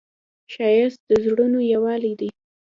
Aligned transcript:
ښایست 0.53 0.99
د 1.09 1.11
زړونو 1.25 1.59
یووالی 1.73 2.13
دی 2.19 2.29